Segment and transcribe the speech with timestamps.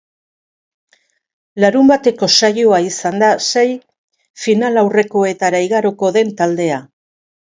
[1.63, 3.67] Larunbateko saioa izan da sei
[4.45, 6.83] finalaurrekoetara igaroko den taldea.